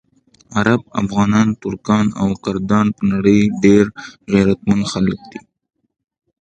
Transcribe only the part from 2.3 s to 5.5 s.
کردان په نړۍ ډېر غیرتمند خلک دي.